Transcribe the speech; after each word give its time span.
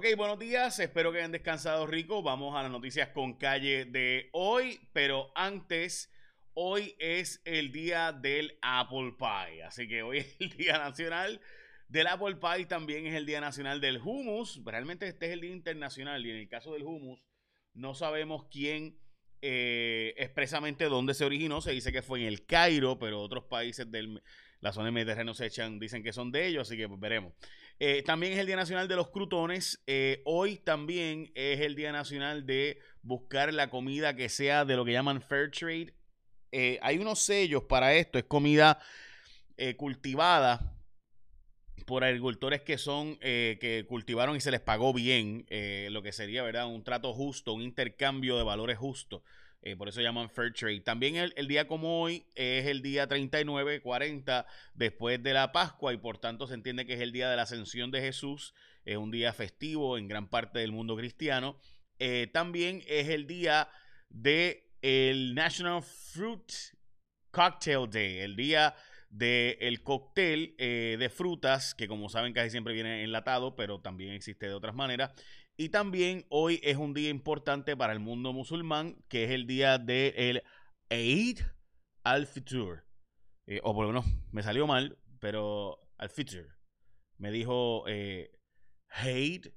Ok, 0.00 0.16
buenos 0.16 0.38
días, 0.38 0.78
espero 0.78 1.12
que 1.12 1.18
hayan 1.18 1.30
descansado 1.30 1.86
rico. 1.86 2.22
Vamos 2.22 2.56
a 2.56 2.62
las 2.62 2.72
noticias 2.72 3.10
con 3.10 3.34
calle 3.34 3.84
de 3.84 4.30
hoy, 4.32 4.80
pero 4.94 5.30
antes, 5.34 6.10
hoy 6.54 6.96
es 6.98 7.42
el 7.44 7.70
día 7.70 8.10
del 8.10 8.56
Apple 8.62 9.12
Pie, 9.18 9.62
así 9.62 9.86
que 9.86 10.02
hoy 10.02 10.16
es 10.20 10.36
el 10.40 10.56
día 10.56 10.78
nacional 10.78 11.38
del 11.88 12.06
Apple 12.06 12.36
Pie, 12.36 12.64
también 12.64 13.06
es 13.08 13.14
el 13.14 13.26
día 13.26 13.42
nacional 13.42 13.82
del 13.82 13.98
hummus, 13.98 14.62
realmente 14.64 15.06
este 15.06 15.26
es 15.26 15.32
el 15.32 15.42
día 15.42 15.52
internacional 15.52 16.24
y 16.24 16.30
en 16.30 16.36
el 16.36 16.48
caso 16.48 16.72
del 16.72 16.84
hummus 16.84 17.22
no 17.74 17.94
sabemos 17.94 18.46
quién 18.50 18.98
eh, 19.42 20.14
expresamente 20.16 20.86
dónde 20.86 21.12
se 21.12 21.26
originó, 21.26 21.60
se 21.60 21.72
dice 21.72 21.92
que 21.92 22.00
fue 22.00 22.20
en 22.20 22.26
el 22.26 22.46
Cairo, 22.46 22.98
pero 22.98 23.20
otros 23.20 23.44
países 23.44 23.90
de 23.92 24.18
la 24.60 24.72
zona 24.72 24.90
mediterránea 24.90 25.34
se 25.34 25.44
echan, 25.44 25.78
dicen 25.78 26.02
que 26.02 26.14
son 26.14 26.32
de 26.32 26.46
ellos, 26.46 26.68
así 26.68 26.78
que 26.78 26.88
pues, 26.88 27.00
veremos. 27.00 27.34
Eh, 27.82 28.02
también 28.02 28.34
es 28.34 28.38
el 28.38 28.46
Día 28.46 28.56
Nacional 28.56 28.88
de 28.88 28.96
los 28.96 29.08
Crutones. 29.08 29.82
Eh, 29.86 30.20
hoy 30.26 30.58
también 30.58 31.32
es 31.34 31.60
el 31.60 31.74
Día 31.74 31.92
Nacional 31.92 32.44
de 32.44 32.78
buscar 33.00 33.54
la 33.54 33.70
comida 33.70 34.14
que 34.14 34.28
sea 34.28 34.66
de 34.66 34.76
lo 34.76 34.84
que 34.84 34.92
llaman 34.92 35.22
Fair 35.22 35.50
Trade. 35.50 35.94
Eh, 36.52 36.78
hay 36.82 36.98
unos 36.98 37.20
sellos 37.20 37.64
para 37.64 37.94
esto. 37.94 38.18
Es 38.18 38.24
comida 38.24 38.78
cultivada 39.76 40.74
por 41.86 42.02
agricultores 42.02 42.62
que 42.62 42.78
son 42.78 43.18
que 43.18 43.84
cultivaron 43.86 44.34
y 44.34 44.40
se 44.40 44.50
les 44.50 44.60
pagó 44.60 44.94
bien 44.94 45.44
lo 45.90 46.00
que 46.02 46.12
sería 46.12 46.42
verdad 46.42 46.66
un 46.66 46.82
trato 46.82 47.12
justo 47.12 47.52
un 47.52 47.60
intercambio 47.60 48.38
de 48.38 48.42
valores 48.42 48.78
justo 48.78 49.22
eh, 49.62 49.76
por 49.76 49.88
eso 49.88 50.00
llaman 50.00 50.30
Fair 50.30 50.52
Trade. 50.52 50.80
También 50.80 51.16
el, 51.16 51.48
día 51.48 51.66
como 51.66 52.00
hoy 52.00 52.24
es 52.34 52.66
el 52.66 52.80
día 52.80 53.06
39, 53.06 53.82
40 53.82 54.46
después 54.74 55.22
de 55.22 55.34
la 55.34 55.52
Pascua 55.52 55.92
y 55.92 55.98
por 55.98 56.18
tanto 56.18 56.46
se 56.46 56.54
entiende 56.54 56.86
que 56.86 56.94
es 56.94 57.00
el 57.00 57.12
día 57.12 57.28
de 57.28 57.36
la 57.36 57.42
ascensión 57.42 57.90
de 57.90 58.00
Jesús. 58.00 58.54
Es 58.84 58.96
un 58.96 59.10
día 59.10 59.32
festivo 59.32 59.98
en 59.98 60.08
gran 60.08 60.28
parte 60.28 60.60
del 60.60 60.72
mundo 60.72 60.96
cristiano. 60.96 61.58
Eh, 61.98 62.28
también 62.32 62.82
es 62.86 63.08
el 63.08 63.26
día 63.26 63.68
de 64.08 64.70
el 64.80 65.34
National 65.34 65.82
Fruit 65.82 66.50
Cocktail 67.30 67.90
Day, 67.90 68.20
el 68.20 68.36
día 68.36 68.74
del 69.10 69.56
el 69.60 69.82
cóctel 69.82 70.54
eh, 70.56 70.96
de 70.98 71.10
frutas, 71.10 71.74
que 71.74 71.88
como 71.88 72.08
saben 72.08 72.32
casi 72.32 72.50
siempre 72.50 72.72
viene 72.72 73.02
enlatado, 73.02 73.56
pero 73.56 73.80
también 73.80 74.12
existe 74.12 74.46
de 74.46 74.54
otras 74.54 74.74
maneras. 74.74 75.12
Y 75.60 75.68
también 75.68 76.24
hoy 76.30 76.58
es 76.62 76.78
un 76.78 76.94
día 76.94 77.10
importante 77.10 77.76
para 77.76 77.92
el 77.92 78.00
mundo 78.00 78.32
musulmán, 78.32 78.96
que 79.10 79.24
es 79.24 79.30
el 79.30 79.46
día 79.46 79.76
del 79.76 80.42
Eid 80.88 81.40
al-Fitr. 82.02 82.82
Eh, 83.46 83.60
o 83.62 83.74
por 83.74 83.84
lo 83.84 83.92
menos 83.92 84.06
me 84.32 84.42
salió 84.42 84.66
mal, 84.66 84.96
pero 85.18 85.78
al-Fitr. 85.98 86.56
Me 87.18 87.30
dijo 87.30 87.84
eh, 87.88 88.30
Eid 89.04 89.48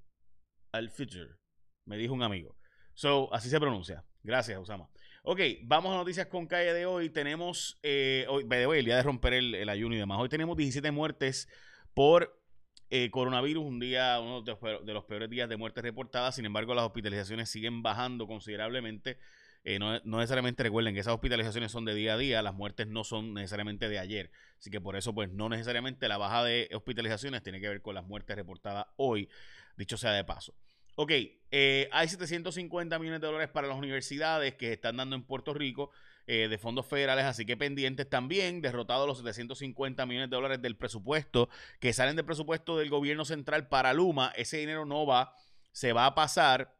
al-Fitr. 0.73 1.39
Me 1.85 1.95
dijo 1.95 2.13
un 2.13 2.23
amigo. 2.23 2.57
So, 2.95 3.33
así 3.33 3.49
se 3.49 3.57
pronuncia. 3.61 4.03
Gracias, 4.23 4.59
Usama. 4.59 4.89
Ok, 5.23 5.39
vamos 5.63 5.93
a 5.93 5.99
noticias 5.99 6.27
con 6.27 6.47
calle 6.47 6.73
de 6.73 6.85
hoy. 6.85 7.11
Tenemos, 7.11 7.79
eh, 7.81 8.25
hoy, 8.27 8.45
hoy, 8.65 8.79
el 8.79 8.83
día 8.83 8.97
de 8.97 9.03
romper 9.03 9.35
el, 9.35 9.55
el 9.55 9.69
ayuno 9.69 9.95
y 9.95 9.99
demás. 9.99 10.19
Hoy 10.19 10.27
tenemos 10.27 10.57
17 10.57 10.91
muertes 10.91 11.47
por 11.93 12.42
eh, 12.95 13.09
coronavirus, 13.09 13.65
un 13.65 13.79
día, 13.79 14.19
uno 14.19 14.43
de 14.43 14.93
los, 14.93 15.03
peores 15.05 15.27
días 15.27 15.49
de 15.49 15.57
muerte 15.57 15.81
reportadas. 15.81 16.35
Sin 16.35 16.45
embargo, 16.45 16.75
las 16.75 16.85
hospitalizaciones 16.85 17.49
siguen 17.49 17.81
bajando 17.81 18.27
considerablemente. 18.27 19.17
Eh, 19.63 19.79
no, 19.79 19.99
necesariamente 19.99 20.61
recuerden 20.61 20.93
que 20.93 20.99
esas 20.99 21.15
hospitalizaciones 21.15 21.71
son 21.71 21.85
de 21.85 21.95
día 21.95 22.13
a 22.13 22.17
día, 22.17 22.43
las 22.43 22.53
muertes 22.53 22.85
no 22.85 23.03
son 23.03 23.33
necesariamente 23.33 23.89
de 23.89 23.97
ayer. 23.97 24.29
Así 24.59 24.69
que 24.69 24.79
por 24.79 24.95
eso, 24.95 25.11
pues 25.11 25.31
no 25.31 25.49
necesariamente 25.49 26.07
la 26.07 26.19
baja 26.19 26.43
de 26.43 26.69
hospitalizaciones 26.71 27.41
tiene 27.41 27.59
que 27.59 27.67
ver 27.67 27.81
con 27.81 27.95
las 27.95 28.05
muertes 28.05 28.35
reportadas 28.35 28.85
hoy, 28.97 29.27
dicho 29.75 29.97
sea 29.97 30.11
de 30.11 30.23
paso. 30.23 30.53
Ok, 30.93 31.13
eh, 31.49 31.89
hay 31.91 32.07
750 32.07 32.99
millones 32.99 33.21
de 33.21 33.25
dólares 33.25 33.49
para 33.49 33.67
las 33.67 33.77
universidades 33.77 34.53
que 34.53 34.71
están 34.71 34.97
dando 34.97 35.15
en 35.15 35.23
Puerto 35.23 35.55
Rico. 35.55 35.89
Eh, 36.25 36.47
de 36.47 36.57
fondos 36.57 36.85
federales, 36.85 37.25
así 37.25 37.45
que 37.45 37.57
pendientes 37.57 38.09
también, 38.09 38.61
derrotados 38.61 39.05
los 39.05 39.17
750 39.17 40.05
millones 40.05 40.29
de 40.29 40.35
dólares 40.37 40.61
del 40.61 40.77
presupuesto 40.77 41.49
que 41.81 41.91
salen 41.91 42.15
del 42.15 42.23
presupuesto 42.23 42.77
del 42.77 42.89
gobierno 42.89 43.25
central 43.25 43.67
para 43.67 43.91
Luma, 43.91 44.31
ese 44.37 44.55
dinero 44.55 44.85
no 44.85 45.05
va, 45.05 45.35
se 45.73 45.91
va 45.91 46.05
a 46.05 46.15
pasar, 46.15 46.77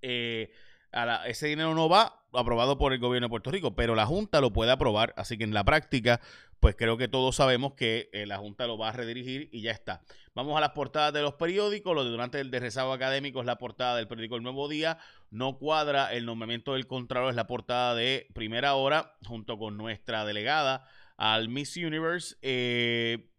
eh, 0.00 0.50
a 0.90 1.28
ese 1.28 1.48
dinero 1.48 1.74
no 1.74 1.90
va 1.90 2.19
aprobado 2.32 2.78
por 2.78 2.92
el 2.92 2.98
gobierno 2.98 3.26
de 3.26 3.30
Puerto 3.30 3.50
Rico, 3.50 3.74
pero 3.74 3.94
la 3.94 4.06
Junta 4.06 4.40
lo 4.40 4.52
puede 4.52 4.70
aprobar, 4.70 5.14
así 5.16 5.36
que 5.38 5.44
en 5.44 5.54
la 5.54 5.64
práctica 5.64 6.20
pues 6.60 6.76
creo 6.76 6.98
que 6.98 7.08
todos 7.08 7.36
sabemos 7.36 7.72
que 7.72 8.10
eh, 8.12 8.26
la 8.26 8.36
Junta 8.36 8.66
lo 8.66 8.76
va 8.76 8.90
a 8.90 8.92
redirigir 8.92 9.48
y 9.50 9.62
ya 9.62 9.70
está. 9.70 10.02
Vamos 10.34 10.56
a 10.56 10.60
las 10.60 10.70
portadas 10.70 11.12
de 11.12 11.22
los 11.22 11.34
periódicos. 11.34 11.94
Lo 11.94 12.04
de 12.04 12.10
durante 12.10 12.38
el 12.38 12.50
de 12.50 12.60
rezago 12.60 12.92
académico 12.92 13.40
es 13.40 13.46
la 13.46 13.56
portada 13.56 13.96
del 13.96 14.06
periódico 14.06 14.36
El 14.36 14.42
Nuevo 14.42 14.68
Día. 14.68 14.98
No 15.30 15.58
cuadra 15.58 16.12
el 16.12 16.26
nombramiento 16.26 16.74
del 16.74 16.86
Contralor, 16.86 17.30
es 17.30 17.36
la 17.36 17.46
portada 17.46 17.94
de 17.94 18.28
Primera 18.34 18.74
Hora, 18.74 19.16
junto 19.24 19.58
con 19.58 19.78
nuestra 19.78 20.26
delegada 20.26 20.86
al 21.16 21.48
Miss 21.48 21.76
Universe, 21.76 22.36
eh, 22.42 23.30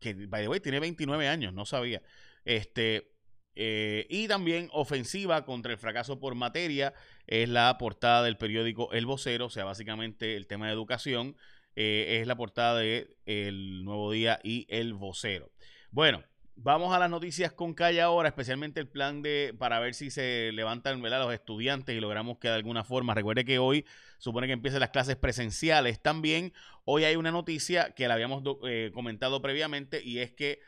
que, 0.00 0.14
by 0.26 0.42
the 0.42 0.48
way, 0.48 0.60
tiene 0.60 0.80
29 0.80 1.28
años, 1.28 1.52
no 1.52 1.66
sabía. 1.66 2.02
Este, 2.44 3.15
eh, 3.56 4.06
y 4.10 4.28
también 4.28 4.68
ofensiva 4.72 5.44
contra 5.44 5.72
el 5.72 5.78
fracaso 5.78 6.20
por 6.20 6.34
materia 6.34 6.92
es 7.26 7.48
la 7.48 7.76
portada 7.78 8.22
del 8.22 8.36
periódico 8.36 8.92
El 8.92 9.06
Vocero, 9.06 9.46
o 9.46 9.50
sea, 9.50 9.64
básicamente 9.64 10.36
el 10.36 10.46
tema 10.46 10.66
de 10.66 10.72
educación. 10.72 11.36
Eh, 11.74 12.20
es 12.20 12.26
la 12.26 12.36
portada 12.36 12.78
de 12.78 13.16
El 13.26 13.84
Nuevo 13.84 14.10
Día 14.10 14.40
y 14.42 14.66
El 14.70 14.94
Vocero. 14.94 15.50
Bueno, 15.90 16.24
vamos 16.54 16.94
a 16.94 16.98
las 16.98 17.10
noticias 17.10 17.52
con 17.52 17.74
calle 17.74 18.00
ahora, 18.00 18.28
especialmente 18.28 18.80
el 18.80 18.88
plan 18.88 19.20
de 19.20 19.54
para 19.58 19.78
ver 19.78 19.94
si 19.94 20.10
se 20.10 20.52
levantan 20.52 21.02
los 21.02 21.34
estudiantes 21.34 21.94
y 21.94 22.00
logramos 22.00 22.38
que 22.38 22.48
de 22.48 22.54
alguna 22.54 22.82
forma, 22.82 23.14
recuerde 23.14 23.44
que 23.44 23.58
hoy 23.58 23.84
supone 24.18 24.46
que 24.46 24.54
empiezan 24.54 24.80
las 24.80 24.90
clases 24.90 25.16
presenciales 25.16 26.00
también. 26.00 26.54
Hoy 26.84 27.04
hay 27.04 27.16
una 27.16 27.30
noticia 27.30 27.92
que 27.92 28.08
la 28.08 28.14
habíamos 28.14 28.42
eh, 28.64 28.90
comentado 28.94 29.42
previamente 29.42 30.02
y 30.02 30.20
es 30.20 30.32
que 30.32 30.60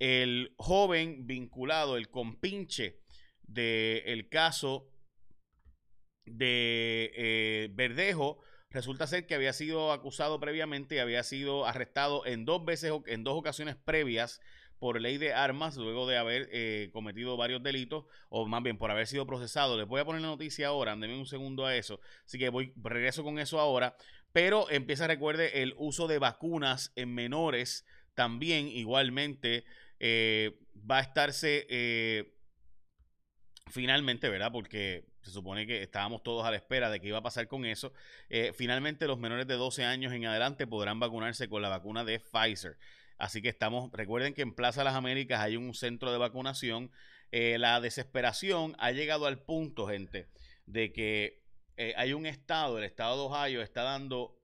el 0.00 0.54
joven 0.56 1.28
vinculado, 1.28 1.96
el 1.96 2.08
compinche 2.08 2.98
del 3.42 4.28
caso 4.28 4.88
de 6.24 7.12
eh, 7.14 7.68
Verdejo, 7.72 8.40
Resulta 8.72 9.08
ser 9.08 9.26
que 9.26 9.34
había 9.34 9.52
sido 9.52 9.90
acusado 9.90 10.38
previamente 10.38 10.94
y 10.94 10.98
había 10.98 11.24
sido 11.24 11.66
arrestado 11.66 12.24
en 12.24 12.44
dos 12.44 12.64
veces, 12.64 12.92
en 13.06 13.24
dos 13.24 13.36
ocasiones 13.36 13.74
previas 13.74 14.40
por 14.78 15.00
ley 15.00 15.18
de 15.18 15.34
armas, 15.34 15.76
luego 15.76 16.06
de 16.06 16.16
haber 16.16 16.48
eh, 16.52 16.88
cometido 16.92 17.36
varios 17.36 17.62
delitos, 17.64 18.04
o 18.28 18.46
más 18.46 18.62
bien 18.62 18.78
por 18.78 18.92
haber 18.92 19.08
sido 19.08 19.26
procesado. 19.26 19.76
Les 19.76 19.88
voy 19.88 20.00
a 20.00 20.04
poner 20.04 20.22
la 20.22 20.28
noticia 20.28 20.68
ahora, 20.68 20.92
denme 20.92 21.18
un 21.18 21.26
segundo 21.26 21.66
a 21.66 21.74
eso. 21.74 22.00
Así 22.24 22.38
que 22.38 22.48
voy, 22.48 22.72
regreso 22.76 23.24
con 23.24 23.40
eso 23.40 23.58
ahora. 23.58 23.96
Pero 24.32 24.70
empieza, 24.70 25.08
recuerde, 25.08 25.62
el 25.62 25.74
uso 25.76 26.06
de 26.06 26.20
vacunas 26.20 26.92
en 26.94 27.12
menores 27.12 27.84
también 28.14 28.68
igualmente 28.68 29.64
eh, 30.00 30.58
va 30.90 30.98
a 30.98 31.02
estarse 31.02 31.66
eh, 31.68 32.34
finalmente, 33.70 34.28
¿verdad? 34.28 34.50
Porque 34.52 35.10
se 35.22 35.30
supone 35.30 35.66
que 35.66 35.82
estábamos 35.82 36.22
todos 36.22 36.44
a 36.46 36.50
la 36.50 36.56
espera 36.56 36.90
de 36.90 37.00
qué 37.00 37.08
iba 37.08 37.18
a 37.18 37.22
pasar 37.22 37.46
con 37.46 37.64
eso. 37.64 37.92
Eh, 38.28 38.52
finalmente, 38.54 39.06
los 39.06 39.18
menores 39.18 39.46
de 39.46 39.54
12 39.54 39.84
años 39.84 40.12
en 40.12 40.26
adelante 40.26 40.66
podrán 40.66 40.98
vacunarse 41.00 41.48
con 41.48 41.62
la 41.62 41.68
vacuna 41.68 42.04
de 42.04 42.20
Pfizer. 42.20 42.78
Así 43.18 43.42
que 43.42 43.50
estamos, 43.50 43.90
recuerden 43.92 44.32
que 44.32 44.42
en 44.42 44.54
Plaza 44.54 44.82
Las 44.82 44.94
Américas 44.94 45.40
hay 45.40 45.56
un 45.56 45.74
centro 45.74 46.10
de 46.10 46.18
vacunación. 46.18 46.90
Eh, 47.32 47.58
la 47.58 47.80
desesperación 47.80 48.74
ha 48.78 48.92
llegado 48.92 49.26
al 49.26 49.42
punto, 49.42 49.86
gente, 49.86 50.28
de 50.66 50.92
que 50.92 51.42
eh, 51.76 51.92
hay 51.96 52.14
un 52.14 52.26
estado, 52.26 52.78
el 52.78 52.84
estado 52.84 53.16
de 53.16 53.34
Ohio 53.34 53.62
está 53.62 53.82
dando, 53.82 54.38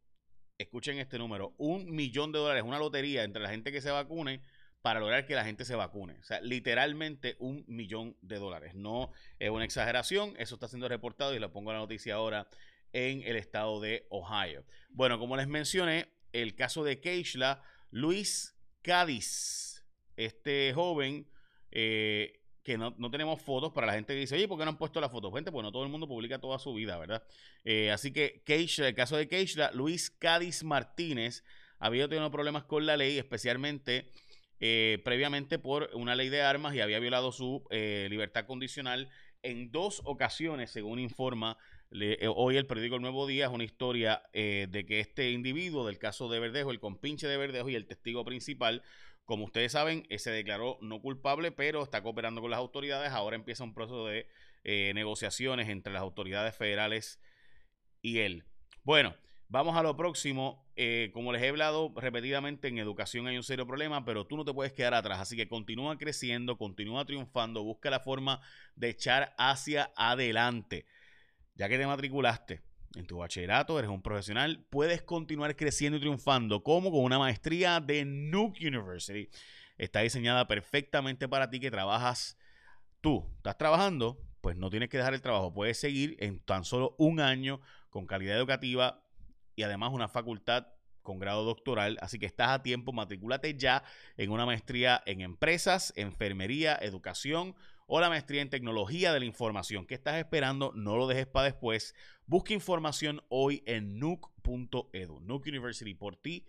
escuchen 0.58 0.98
este 0.98 1.18
número, 1.18 1.54
un 1.56 1.90
millón 1.90 2.32
de 2.32 2.38
dólares, 2.38 2.64
una 2.64 2.78
lotería 2.78 3.24
entre 3.24 3.42
la 3.42 3.48
gente 3.48 3.72
que 3.72 3.80
se 3.80 3.90
vacune 3.90 4.42
para 4.86 5.00
lograr 5.00 5.26
que 5.26 5.34
la 5.34 5.44
gente 5.44 5.64
se 5.64 5.74
vacune. 5.74 6.16
O 6.20 6.22
sea, 6.22 6.40
literalmente 6.40 7.34
un 7.40 7.64
millón 7.66 8.16
de 8.22 8.36
dólares. 8.36 8.76
No 8.76 9.10
es 9.40 9.50
una 9.50 9.64
exageración, 9.64 10.34
eso 10.38 10.54
está 10.54 10.68
siendo 10.68 10.88
reportado 10.88 11.34
y 11.34 11.40
lo 11.40 11.52
pongo 11.52 11.72
en 11.72 11.78
la 11.78 11.80
noticia 11.80 12.14
ahora 12.14 12.48
en 12.92 13.20
el 13.22 13.34
estado 13.34 13.80
de 13.80 14.06
Ohio. 14.10 14.64
Bueno, 14.90 15.18
como 15.18 15.36
les 15.36 15.48
mencioné, 15.48 16.06
el 16.32 16.54
caso 16.54 16.84
de 16.84 17.00
Keishla, 17.00 17.64
Luis 17.90 18.56
Cádiz, 18.82 19.84
este 20.16 20.72
joven 20.72 21.28
eh, 21.72 22.44
que 22.62 22.78
no, 22.78 22.94
tenemos 23.10 23.42
fotos 23.42 23.72
para 23.72 23.88
la 23.88 23.94
gente 23.94 24.14
que 24.14 24.20
dice, 24.20 24.36
oye, 24.36 24.46
¿por 24.46 24.56
qué 24.56 24.66
no 24.66 24.70
han 24.70 24.78
puesto 24.78 25.00
la 25.00 25.08
foto? 25.08 25.32
Gente, 25.32 25.50
pues 25.50 25.64
no 25.64 25.72
todo 25.72 25.82
el 25.82 25.90
mundo 25.90 26.06
publica 26.06 26.38
toda 26.38 26.60
su 26.60 26.72
vida, 26.72 26.96
¿verdad? 26.96 27.24
Eh, 27.64 27.90
así 27.90 28.12
que 28.12 28.44
Keishla, 28.46 28.86
el 28.86 28.94
caso 28.94 29.16
de 29.16 29.26
Keishla, 29.26 29.72
Luis 29.72 30.12
Cádiz 30.12 30.62
Martínez 30.62 31.42
había 31.80 32.08
tenido 32.08 32.30
problemas 32.30 32.62
con 32.62 32.86
la 32.86 32.96
ley, 32.96 33.18
especialmente 33.18 34.12
eh, 34.60 35.00
previamente 35.04 35.58
por 35.58 35.90
una 35.94 36.14
ley 36.14 36.28
de 36.28 36.42
armas 36.42 36.74
y 36.74 36.80
había 36.80 36.98
violado 36.98 37.32
su 37.32 37.64
eh, 37.70 38.06
libertad 38.10 38.46
condicional 38.46 39.08
en 39.42 39.70
dos 39.70 40.02
ocasiones, 40.04 40.70
según 40.70 40.98
informa 40.98 41.56
eh, 41.92 42.28
hoy 42.34 42.56
el 42.56 42.66
periódico 42.66 42.96
El 42.96 43.02
Nuevo 43.02 43.26
Día. 43.26 43.46
Es 43.46 43.52
una 43.52 43.64
historia 43.64 44.22
de 44.32 44.84
que 44.88 45.00
este 45.00 45.30
individuo 45.30 45.86
del 45.86 45.98
caso 45.98 46.28
de 46.28 46.40
Verdejo, 46.40 46.70
el 46.70 46.80
compinche 46.80 47.28
de 47.28 47.36
Verdejo 47.36 47.68
y 47.68 47.74
el 47.74 47.86
testigo 47.86 48.24
principal, 48.24 48.82
Como 49.24 49.44
ustedes 49.44 49.72
saben, 49.72 50.06
se 50.18 50.30
declaró 50.30 50.78
no 50.80 51.00
culpable, 51.00 51.50
pero 51.52 51.82
está 51.82 52.02
cooperando 52.02 52.40
con 52.40 52.50
las 52.50 52.58
autoridades. 52.58 53.10
Ahora 53.12 53.36
empieza 53.36 53.64
un 53.64 53.74
proceso 53.74 54.06
de 54.06 54.28
eh, 54.68 54.90
negociaciones 54.94 55.68
entre 55.68 55.92
las 55.92 56.02
autoridades 56.02 56.56
federales 56.56 57.20
y 58.02 58.18
él. 58.18 58.42
Bueno, 58.82 59.14
vamos 59.48 59.76
a 59.76 59.82
lo 59.82 59.96
próximo. 59.96 60.64
Eh, 60.76 61.10
como 61.12 61.32
les 61.32 61.42
he 61.42 61.48
hablado 61.48 61.92
repetidamente, 61.96 62.68
en 62.68 62.78
educación 62.78 63.26
hay 63.26 63.36
un 63.36 63.42
serio 63.42 63.66
problema, 63.66 64.04
pero 64.04 64.26
tú 64.26 64.36
no 64.36 64.44
te 64.44 64.52
puedes 64.52 64.72
quedar 64.72 64.94
atrás. 64.94 65.20
Así 65.20 65.36
que 65.36 65.48
continúa 65.48 65.96
creciendo, 65.98 66.58
continúa 66.58 67.04
triunfando, 67.04 67.62
busca 67.62 67.90
la 67.90 68.00
forma 68.00 68.40
de 68.74 68.90
echar 68.90 69.34
hacia 69.38 69.92
adelante. 69.96 70.86
Ya 71.54 71.68
que 71.68 71.78
te 71.78 71.86
matriculaste 71.86 72.62
en 72.94 73.06
tu 73.06 73.18
bachillerato, 73.18 73.78
eres 73.78 73.90
un 73.90 74.02
profesional, 74.02 74.64
puedes 74.70 75.02
continuar 75.02 75.54
creciendo 75.56 75.98
y 75.98 76.00
triunfando, 76.00 76.62
como 76.62 76.90
con 76.90 77.00
una 77.00 77.18
maestría 77.18 77.80
de 77.80 78.04
Nuke 78.04 78.66
University. 78.66 79.28
Está 79.78 80.00
diseñada 80.00 80.46
perfectamente 80.46 81.28
para 81.28 81.50
ti 81.50 81.60
que 81.60 81.70
trabajas 81.70 82.38
tú. 83.02 83.26
¿Estás 83.36 83.58
trabajando? 83.58 84.18
Pues 84.40 84.56
no 84.56 84.70
tienes 84.70 84.88
que 84.88 84.96
dejar 84.96 85.12
el 85.12 85.20
trabajo. 85.20 85.52
Puedes 85.52 85.78
seguir 85.78 86.16
en 86.18 86.40
tan 86.40 86.64
solo 86.64 86.94
un 86.98 87.20
año 87.20 87.60
con 87.90 88.06
calidad 88.06 88.36
educativa 88.36 89.05
y 89.56 89.62
además 89.62 89.90
una 89.92 90.08
facultad 90.08 90.68
con 91.02 91.18
grado 91.18 91.44
doctoral, 91.44 91.98
así 92.00 92.18
que 92.18 92.26
estás 92.26 92.50
a 92.50 92.62
tiempo, 92.62 92.92
matricúlate 92.92 93.56
ya 93.56 93.82
en 94.16 94.30
una 94.30 94.44
maestría 94.44 95.02
en 95.06 95.20
empresas, 95.20 95.92
enfermería, 95.96 96.76
educación 96.80 97.54
o 97.86 98.00
la 98.00 98.08
maestría 98.08 98.42
en 98.42 98.50
tecnología 98.50 99.12
de 99.12 99.20
la 99.20 99.26
información. 99.26 99.86
¿Qué 99.86 99.94
estás 99.94 100.16
esperando? 100.16 100.72
No 100.74 100.96
lo 100.96 101.06
dejes 101.06 101.26
para 101.26 101.46
después. 101.46 101.94
Busca 102.26 102.52
información 102.52 103.22
hoy 103.28 103.62
en 103.66 103.98
nuke.edu. 104.00 105.20
Nuke 105.20 105.48
University 105.48 105.94
por 105.94 106.16
ti, 106.16 106.44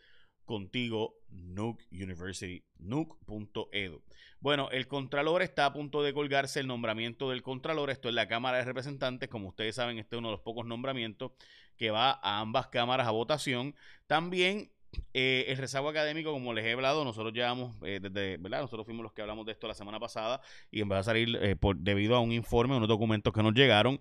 contigo, 0.48 1.20
Nuke 1.30 1.86
University, 1.92 2.64
nuke.edu. 2.80 4.02
Bueno, 4.40 4.70
el 4.72 4.88
Contralor 4.88 5.44
está 5.44 5.68
a 5.68 5.74
punto 5.74 6.02
de 6.02 6.14
colgarse 6.14 6.60
el 6.60 6.68
nombramiento 6.68 7.30
del 7.30 7.44
Contralor. 7.44 7.92
Esto 7.92 8.10
es 8.10 8.16
la 8.16 8.28
Cámara 8.28 8.58
de 8.58 8.66
Representantes. 8.66 9.30
Como 9.30 9.50
ustedes 9.50 9.76
saben, 9.76 10.00
este 10.00 10.16
es 10.16 10.20
uno 10.20 10.30
de 10.30 10.36
los 10.36 10.42
pocos 10.42 10.66
nombramientos 10.66 11.34
que 11.76 11.92
va 11.92 12.12
a 12.12 12.40
ambas 12.40 12.68
cámaras 12.68 13.08
a 13.08 13.12
votación. 13.12 13.76
También 14.08 14.72
eh, 15.14 15.46
el 15.50 15.58
rezago 15.58 15.90
académico, 15.90 16.32
como 16.32 16.54
les 16.54 16.66
he 16.66 16.72
hablado, 16.72 17.04
nosotros 17.04 17.34
llevamos, 17.34 17.76
eh, 17.84 18.00
desde, 18.02 18.38
¿verdad? 18.38 18.62
Nosotros 18.62 18.86
fuimos 18.86 19.04
los 19.04 19.14
que 19.14 19.22
hablamos 19.22 19.46
de 19.46 19.52
esto 19.52 19.68
la 19.68 19.74
semana 19.74 20.00
pasada 20.00 20.42
y 20.72 20.82
en 20.82 20.90
vez 20.90 21.00
de 21.00 21.04
salir 21.04 21.40
eh, 21.42 21.56
por, 21.56 21.78
debido 21.78 22.16
a 22.16 22.20
un 22.20 22.32
informe, 22.32 22.76
unos 22.76 22.88
documentos 22.88 23.34
que 23.34 23.44
nos 23.44 23.54
llegaron 23.54 24.00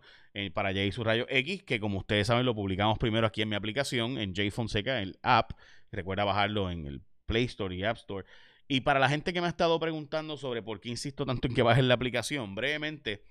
para 0.53 0.69
J 0.69 0.93
su 0.93 1.03
rayo 1.03 1.25
X, 1.31 1.63
que 1.63 1.81
como 1.81 1.97
ustedes 1.97 2.27
saben 2.27 2.45
lo 2.45 2.55
publicamos 2.55 2.99
primero 2.99 3.27
aquí 3.27 3.41
en 3.41 3.49
mi 3.49 3.57
aplicación, 3.57 4.19
en 4.19 4.35
J 4.37 4.51
Fonseca, 4.51 5.01
el 5.01 5.19
app. 5.23 5.53
Recuerda 5.93 6.25
bajarlo 6.25 6.71
en 6.71 6.87
el 6.87 7.03
Play 7.27 7.45
Store 7.45 7.75
y 7.75 7.85
App 7.85 7.97
Store. 7.97 8.27
Y 8.69 8.81
para 8.81 8.99
la 8.99 9.09
gente 9.09 9.33
que 9.33 9.41
me 9.41 9.47
ha 9.47 9.51
estado 9.51 9.79
preguntando 9.79 10.37
sobre 10.37 10.63
por 10.63 10.81
qué 10.81 10.89
insisto 10.89 11.25
tanto 11.25 11.47
en 11.49 11.55
que 11.55 11.63
bajen 11.63 11.89
la 11.89 11.95
aplicación, 11.95 12.55
brevemente, 12.55 13.23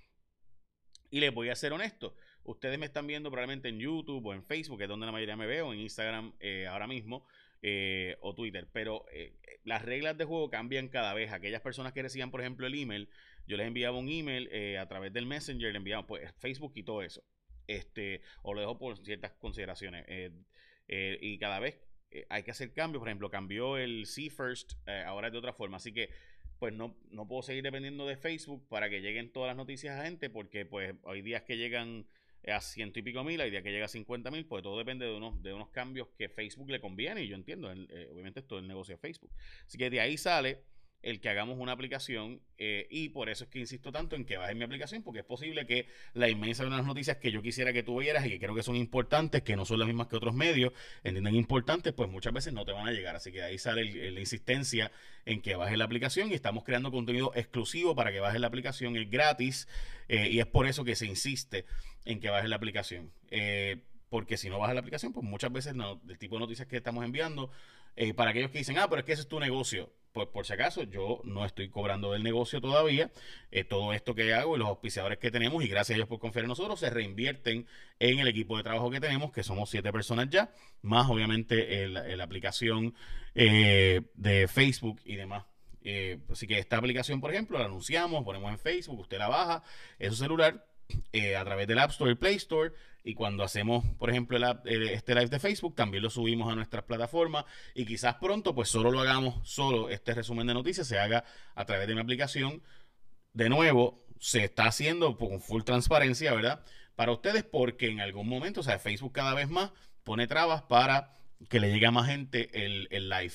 y 1.10 1.20
les 1.20 1.32
voy 1.32 1.50
a 1.50 1.54
ser 1.54 1.72
honesto, 1.72 2.14
ustedes 2.42 2.78
me 2.78 2.86
están 2.86 3.06
viendo 3.06 3.30
probablemente 3.30 3.68
en 3.68 3.78
YouTube 3.78 4.26
o 4.26 4.34
en 4.34 4.42
Facebook, 4.42 4.78
que 4.78 4.84
es 4.84 4.88
donde 4.88 5.06
la 5.06 5.12
mayoría 5.12 5.36
me 5.36 5.46
veo, 5.46 5.72
en 5.72 5.80
Instagram 5.80 6.32
ahora 6.68 6.86
mismo. 6.86 7.26
Eh, 7.68 8.16
o 8.20 8.34
Twitter. 8.34 8.68
Pero 8.72 9.06
eh, 9.10 9.32
las 9.64 9.82
reglas 9.82 10.16
de 10.16 10.24
juego 10.24 10.50
cambian 10.50 10.88
cada 10.88 11.14
vez. 11.14 11.32
Aquellas 11.32 11.62
personas 11.62 11.92
que 11.92 12.02
recibían, 12.02 12.30
por 12.30 12.40
ejemplo, 12.40 12.66
el 12.66 12.74
email, 12.74 13.08
yo 13.46 13.56
les 13.56 13.66
enviaba 13.66 13.98
un 13.98 14.08
email 14.08 14.48
eh, 14.52 14.78
a 14.78 14.86
través 14.86 15.12
del 15.12 15.26
Messenger, 15.26 15.72
le 15.72 15.78
enviaba 15.78 16.06
pues, 16.06 16.32
Facebook 16.38 16.72
y 16.76 16.82
todo 16.82 17.02
eso. 17.02 17.24
Este, 17.66 18.22
o 18.42 18.54
lo 18.54 18.60
dejo 18.60 18.78
por 18.78 18.96
ciertas 18.98 19.32
consideraciones. 19.32 20.06
y 20.88 21.38
cada 21.38 21.58
vez 21.58 21.80
hay 22.28 22.42
que 22.42 22.50
hacer 22.50 22.72
cambios. 22.72 23.00
Por 23.00 23.08
ejemplo, 23.08 23.30
cambió 23.30 23.76
el 23.76 24.06
See 24.06 24.30
First, 24.30 24.74
ahora 25.06 25.28
es 25.28 25.32
de 25.32 25.38
otra 25.38 25.52
forma. 25.52 25.76
Así 25.76 25.92
que 25.92 26.10
pues 26.58 26.72
no, 26.72 26.96
no 27.10 27.28
puedo 27.28 27.42
seguir 27.42 27.62
dependiendo 27.62 28.06
de 28.06 28.16
Facebook 28.16 28.66
para 28.68 28.88
que 28.88 29.00
lleguen 29.00 29.30
todas 29.30 29.48
las 29.48 29.56
noticias 29.56 29.98
a 29.98 30.04
gente, 30.04 30.30
porque 30.30 30.64
pues 30.64 30.94
hay 31.04 31.22
días 31.22 31.42
que 31.42 31.56
llegan 31.56 32.06
a 32.46 32.60
ciento 32.60 32.98
y 32.98 33.02
pico 33.02 33.24
mil, 33.24 33.40
hay 33.40 33.50
día 33.50 33.62
que 33.62 33.72
llega 33.72 33.86
a 33.86 33.88
50 33.88 34.30
mil, 34.30 34.46
pues 34.46 34.62
todo 34.62 34.78
depende 34.78 35.04
de 35.06 35.14
unos, 35.14 35.42
de 35.42 35.52
unos 35.52 35.68
cambios 35.70 36.08
que 36.16 36.28
Facebook 36.28 36.70
le 36.70 36.80
conviene 36.80 37.22
y 37.22 37.28
yo 37.28 37.34
entiendo, 37.34 37.72
eh, 37.72 38.08
obviamente 38.12 38.40
esto 38.40 38.56
es 38.56 38.62
el 38.62 38.68
negocio 38.68 38.94
de 38.94 38.98
Facebook. 38.98 39.32
Así 39.66 39.76
que 39.76 39.90
de 39.90 40.00
ahí 40.00 40.16
sale 40.16 40.62
el 41.02 41.20
que 41.20 41.28
hagamos 41.28 41.58
una 41.58 41.72
aplicación 41.72 42.40
eh, 42.58 42.86
y 42.90 43.10
por 43.10 43.28
eso 43.28 43.44
es 43.44 43.50
que 43.50 43.60
insisto 43.60 43.92
tanto 43.92 44.16
en 44.16 44.24
que 44.24 44.38
bajes 44.38 44.56
mi 44.56 44.64
aplicación 44.64 45.02
porque 45.02 45.20
es 45.20 45.24
posible 45.24 45.66
que 45.66 45.86
la 46.14 46.28
inmensa 46.28 46.64
de 46.64 46.70
las 46.70 46.84
noticias 46.84 47.18
que 47.18 47.30
yo 47.30 47.42
quisiera 47.42 47.72
que 47.72 47.82
tú 47.82 48.00
vieras 48.00 48.26
y 48.26 48.30
que 48.30 48.38
creo 48.38 48.54
que 48.54 48.62
son 48.62 48.76
importantes, 48.76 49.42
que 49.42 49.56
no 49.56 49.64
son 49.64 49.78
las 49.78 49.86
mismas 49.86 50.08
que 50.08 50.16
otros 50.16 50.34
medios, 50.34 50.72
entienden 51.04 51.36
importantes, 51.36 51.92
pues 51.92 52.10
muchas 52.10 52.32
veces 52.32 52.52
no 52.52 52.64
te 52.64 52.72
van 52.72 52.88
a 52.88 52.92
llegar. 52.92 53.14
Así 53.14 53.30
que 53.30 53.42
ahí 53.42 53.58
sale 53.58 54.10
la 54.10 54.20
insistencia 54.20 54.90
en 55.24 55.42
que 55.42 55.54
bajes 55.54 55.78
la 55.78 55.84
aplicación 55.84 56.30
y 56.30 56.34
estamos 56.34 56.64
creando 56.64 56.90
contenido 56.90 57.32
exclusivo 57.34 57.94
para 57.94 58.10
que 58.10 58.20
bajes 58.20 58.40
la 58.40 58.48
aplicación, 58.48 58.96
es 58.96 59.08
gratis 59.08 59.68
eh, 60.08 60.28
y 60.30 60.40
es 60.40 60.46
por 60.46 60.66
eso 60.66 60.84
que 60.84 60.96
se 60.96 61.06
insiste 61.06 61.66
en 62.04 62.20
que 62.20 62.30
bajes 62.30 62.48
la 62.48 62.56
aplicación. 62.56 63.12
Eh, 63.30 63.82
porque 64.08 64.36
si 64.36 64.48
no 64.48 64.58
bajas 64.58 64.74
la 64.74 64.80
aplicación, 64.80 65.12
pues 65.12 65.24
muchas 65.24 65.52
veces 65.52 65.74
no, 65.74 66.00
el 66.08 66.18
tipo 66.18 66.36
de 66.36 66.40
noticias 66.40 66.66
que 66.66 66.76
estamos 66.76 67.04
enviando, 67.04 67.50
para 68.14 68.30
aquellos 68.30 68.50
que 68.50 68.58
dicen, 68.58 68.76
ah, 68.78 68.88
pero 68.90 69.00
es 69.00 69.06
que 69.06 69.12
ese 69.12 69.22
es 69.22 69.28
tu 69.28 69.40
negocio 69.40 69.90
pues 70.16 70.28
por 70.28 70.46
si 70.46 70.54
acaso, 70.54 70.82
yo 70.84 71.20
no 71.24 71.44
estoy 71.44 71.68
cobrando 71.68 72.12
del 72.12 72.22
negocio 72.22 72.58
todavía. 72.58 73.10
Eh, 73.50 73.64
todo 73.64 73.92
esto 73.92 74.14
que 74.14 74.32
hago 74.32 74.56
y 74.56 74.58
los 74.58 74.66
auspiciadores 74.66 75.18
que 75.18 75.30
tenemos, 75.30 75.62
y 75.62 75.68
gracias 75.68 75.90
a 75.90 75.96
ellos 75.96 76.08
por 76.08 76.18
confiar 76.18 76.46
en 76.46 76.48
nosotros, 76.48 76.80
se 76.80 76.88
reinvierten 76.88 77.66
en 77.98 78.18
el 78.18 78.26
equipo 78.26 78.56
de 78.56 78.62
trabajo 78.62 78.90
que 78.90 78.98
tenemos, 78.98 79.30
que 79.30 79.42
somos 79.42 79.68
siete 79.68 79.92
personas 79.92 80.30
ya, 80.30 80.50
más 80.80 81.10
obviamente 81.10 81.86
la 81.88 82.24
aplicación 82.24 82.94
eh, 83.34 84.00
de 84.14 84.48
Facebook 84.48 85.02
y 85.04 85.16
demás. 85.16 85.44
Eh, 85.82 86.18
así 86.30 86.46
que 86.46 86.58
esta 86.58 86.78
aplicación, 86.78 87.20
por 87.20 87.30
ejemplo, 87.30 87.58
la 87.58 87.66
anunciamos, 87.66 88.24
ponemos 88.24 88.50
en 88.50 88.58
Facebook, 88.58 89.00
usted 89.00 89.18
la 89.18 89.28
baja 89.28 89.62
en 89.98 90.12
su 90.12 90.16
celular 90.16 90.66
a 91.36 91.44
través 91.44 91.66
del 91.66 91.78
App 91.78 91.90
Store 91.90 92.10
y 92.10 92.14
Play 92.14 92.36
Store 92.36 92.72
y 93.06 93.14
cuando 93.14 93.44
hacemos, 93.44 93.84
por 93.98 94.10
ejemplo, 94.10 94.36
este 94.64 95.14
live 95.14 95.28
de 95.28 95.38
Facebook, 95.38 95.76
también 95.76 96.02
lo 96.02 96.10
subimos 96.10 96.52
a 96.52 96.56
nuestras 96.56 96.82
plataformas 96.82 97.44
y 97.72 97.86
quizás 97.86 98.16
pronto, 98.16 98.52
pues 98.52 98.68
solo 98.68 98.90
lo 98.90 98.98
hagamos, 98.98 99.48
solo 99.48 99.90
este 99.90 100.12
resumen 100.12 100.48
de 100.48 100.54
noticias 100.54 100.88
se 100.88 100.98
haga 100.98 101.22
a 101.54 101.64
través 101.64 101.86
de 101.86 101.94
mi 101.94 102.00
aplicación. 102.00 102.64
De 103.32 103.48
nuevo, 103.48 104.04
se 104.18 104.42
está 104.42 104.66
haciendo 104.66 105.16
con 105.16 105.40
full 105.40 105.62
transparencia, 105.62 106.34
¿verdad? 106.34 106.64
Para 106.96 107.12
ustedes, 107.12 107.44
porque 107.44 107.86
en 107.90 108.00
algún 108.00 108.28
momento, 108.28 108.58
o 108.58 108.64
sea, 108.64 108.80
Facebook 108.80 109.12
cada 109.12 109.34
vez 109.34 109.48
más 109.48 109.70
pone 110.02 110.26
trabas 110.26 110.62
para 110.62 111.12
que 111.48 111.60
le 111.60 111.72
llegue 111.72 111.86
a 111.86 111.92
más 111.92 112.08
gente 112.08 112.64
el, 112.64 113.08
live. 113.08 113.34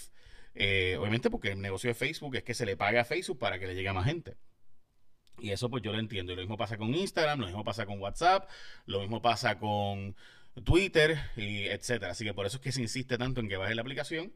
Eh, 0.53 0.97
obviamente 0.99 1.29
porque 1.29 1.53
el 1.53 1.61
negocio 1.61 1.89
de 1.89 1.93
Facebook 1.93 2.35
es 2.35 2.43
que 2.43 2.53
se 2.53 2.65
le 2.65 2.75
pague 2.75 2.99
a 2.99 3.05
Facebook 3.05 3.39
para 3.39 3.57
que 3.57 3.67
le 3.67 3.75
llegue 3.75 3.87
a 3.87 3.93
más 3.93 4.05
gente. 4.05 4.35
Y 5.39 5.51
eso 5.51 5.69
pues 5.69 5.83
yo 5.83 5.91
lo 5.91 5.99
entiendo. 5.99 6.33
Y 6.33 6.35
lo 6.35 6.41
mismo 6.41 6.57
pasa 6.57 6.77
con 6.77 6.93
Instagram, 6.93 7.39
lo 7.39 7.47
mismo 7.47 7.63
pasa 7.63 7.85
con 7.85 7.99
WhatsApp, 7.99 8.49
lo 8.85 9.01
mismo 9.01 9.21
pasa 9.21 9.57
con 9.57 10.15
Twitter, 10.63 11.17
y 11.35 11.65
etcétera. 11.65 12.11
Así 12.11 12.25
que 12.25 12.33
por 12.33 12.45
eso 12.45 12.57
es 12.57 12.63
que 12.63 12.71
se 12.71 12.81
insiste 12.81 13.17
tanto 13.17 13.41
en 13.41 13.49
que 13.49 13.57
baje 13.57 13.75
la 13.75 13.81
aplicación. 13.81 14.33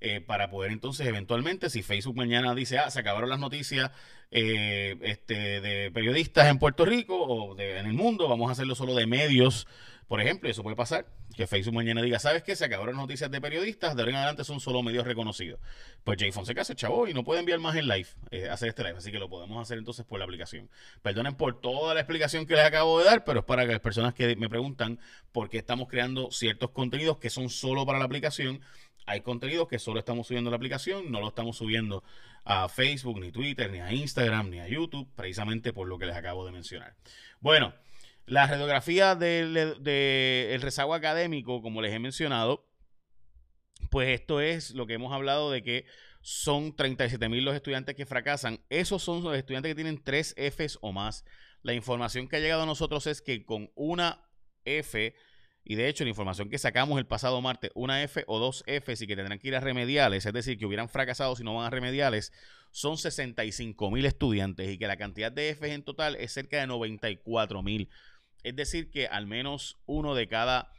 Eh, 0.00 0.20
para 0.20 0.48
poder 0.48 0.70
entonces 0.70 1.08
eventualmente, 1.08 1.70
si 1.70 1.82
Facebook 1.82 2.14
mañana 2.14 2.54
dice, 2.54 2.78
ah, 2.78 2.88
se 2.88 3.00
acabaron 3.00 3.28
las 3.28 3.40
noticias 3.40 3.90
eh, 4.30 4.96
este, 5.02 5.60
de 5.60 5.90
periodistas 5.90 6.46
en 6.46 6.60
Puerto 6.60 6.84
Rico 6.84 7.20
o 7.20 7.56
de, 7.56 7.80
en 7.80 7.86
el 7.86 7.94
mundo, 7.94 8.28
vamos 8.28 8.48
a 8.48 8.52
hacerlo 8.52 8.76
solo 8.76 8.94
de 8.94 9.08
medios 9.08 9.66
por 10.08 10.22
ejemplo, 10.22 10.48
eso 10.48 10.62
puede 10.62 10.74
pasar, 10.74 11.06
que 11.38 11.46
Facebook 11.46 11.76
mañana 11.76 12.02
diga, 12.02 12.18
¿sabes 12.18 12.42
qué? 12.42 12.56
Se 12.56 12.64
acabaron 12.64 12.96
las 12.96 13.04
noticias 13.04 13.30
de 13.30 13.40
periodistas, 13.40 13.94
de 13.94 14.02
ahora 14.02 14.10
en 14.10 14.16
adelante 14.16 14.42
son 14.42 14.58
solo 14.58 14.82
medios 14.82 15.06
reconocidos. 15.06 15.60
Pues 16.02 16.18
Jay 16.18 16.32
Fonseca 16.32 16.64
se 16.64 16.74
chavó 16.74 17.06
y 17.06 17.14
no 17.14 17.22
puede 17.22 17.38
enviar 17.38 17.60
más 17.60 17.76
en 17.76 17.86
live, 17.86 18.08
eh, 18.32 18.48
hacer 18.48 18.70
este 18.70 18.82
live, 18.82 18.96
así 18.98 19.12
que 19.12 19.20
lo 19.20 19.28
podemos 19.28 19.62
hacer 19.62 19.78
entonces 19.78 20.04
por 20.04 20.18
la 20.18 20.24
aplicación. 20.24 20.68
Perdonen 21.00 21.36
por 21.36 21.60
toda 21.60 21.94
la 21.94 22.00
explicación 22.00 22.44
que 22.44 22.54
les 22.54 22.64
acabo 22.64 22.98
de 22.98 23.04
dar, 23.04 23.22
pero 23.22 23.38
es 23.38 23.44
para 23.44 23.64
que 23.66 23.70
las 23.70 23.80
personas 23.80 24.14
que 24.14 24.34
me 24.34 24.48
preguntan 24.48 24.98
por 25.30 25.48
qué 25.48 25.58
estamos 25.58 25.86
creando 25.86 26.32
ciertos 26.32 26.70
contenidos 26.70 27.18
que 27.18 27.30
son 27.30 27.50
solo 27.50 27.86
para 27.86 28.00
la 28.00 28.06
aplicación. 28.06 28.60
Hay 29.06 29.20
contenidos 29.20 29.68
que 29.68 29.78
solo 29.78 30.00
estamos 30.00 30.26
subiendo 30.26 30.48
a 30.48 30.50
la 30.50 30.56
aplicación, 30.56 31.12
no 31.12 31.20
lo 31.20 31.28
estamos 31.28 31.56
subiendo 31.56 32.02
a 32.44 32.68
Facebook, 32.68 33.20
ni 33.20 33.30
Twitter, 33.30 33.70
ni 33.70 33.78
a 33.78 33.92
Instagram, 33.92 34.50
ni 34.50 34.58
a 34.58 34.66
YouTube, 34.66 35.08
precisamente 35.14 35.72
por 35.72 35.86
lo 35.86 35.98
que 35.98 36.06
les 36.06 36.16
acabo 36.16 36.44
de 36.44 36.50
mencionar. 36.50 36.96
Bueno, 37.38 37.74
la 38.28 38.46
radiografía 38.46 39.14
del 39.14 40.60
rezago 40.60 40.94
académico, 40.94 41.62
como 41.62 41.82
les 41.82 41.92
he 41.92 41.98
mencionado, 41.98 42.68
pues 43.90 44.20
esto 44.20 44.40
es 44.40 44.72
lo 44.72 44.86
que 44.86 44.94
hemos 44.94 45.12
hablado 45.12 45.50
de 45.50 45.62
que 45.62 45.86
son 46.20 46.76
37 46.76 47.28
mil 47.28 47.44
los 47.44 47.54
estudiantes 47.54 47.94
que 47.94 48.06
fracasan. 48.06 48.60
Esos 48.68 49.02
son 49.02 49.22
los 49.22 49.36
estudiantes 49.36 49.70
que 49.70 49.74
tienen 49.74 50.02
tres 50.02 50.34
Fs 50.36 50.78
o 50.82 50.92
más. 50.92 51.24
La 51.62 51.72
información 51.72 52.28
que 52.28 52.36
ha 52.36 52.40
llegado 52.40 52.62
a 52.62 52.66
nosotros 52.66 53.06
es 53.06 53.22
que 53.22 53.44
con 53.44 53.70
una 53.74 54.28
F, 54.64 55.14
y 55.64 55.74
de 55.76 55.88
hecho 55.88 56.04
la 56.04 56.10
información 56.10 56.50
que 56.50 56.58
sacamos 56.58 56.98
el 56.98 57.06
pasado 57.06 57.40
martes, 57.40 57.70
una 57.74 58.02
F 58.02 58.24
o 58.26 58.38
dos 58.38 58.62
Fs 58.66 59.02
y 59.02 59.06
que 59.06 59.16
tendrán 59.16 59.38
que 59.38 59.48
ir 59.48 59.56
a 59.56 59.60
remediales, 59.60 60.26
es 60.26 60.32
decir, 60.32 60.58
que 60.58 60.66
hubieran 60.66 60.88
fracasado 60.88 61.34
si 61.34 61.44
no 61.44 61.54
van 61.54 61.66
a 61.66 61.70
remediales, 61.70 62.32
son 62.70 62.98
65 62.98 63.90
mil 63.90 64.04
estudiantes 64.04 64.68
y 64.68 64.78
que 64.78 64.86
la 64.86 64.96
cantidad 64.96 65.32
de 65.32 65.50
Fs 65.54 65.70
en 65.70 65.82
total 65.82 66.16
es 66.16 66.32
cerca 66.32 66.60
de 66.60 66.66
94 66.66 67.62
mil. 67.62 67.88
Es 68.42 68.56
decir, 68.56 68.90
que 68.90 69.06
al 69.06 69.26
menos 69.26 69.78
uno 69.86 70.14
de 70.14 70.28
cada 70.28 70.72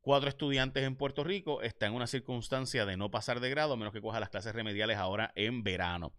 cuatro 0.00 0.28
estudiantes 0.28 0.84
en 0.84 0.96
Puerto 0.96 1.24
Rico 1.24 1.62
está 1.62 1.86
en 1.86 1.94
una 1.94 2.06
circunstancia 2.06 2.84
de 2.84 2.96
no 2.96 3.10
pasar 3.10 3.40
de 3.40 3.50
grado 3.50 3.74
a 3.74 3.76
menos 3.76 3.92
que 3.92 4.02
coja 4.02 4.20
las 4.20 4.30
clases 4.30 4.54
remediales 4.54 4.98
ahora 4.98 5.32
en 5.36 5.62
verano. 5.62 6.12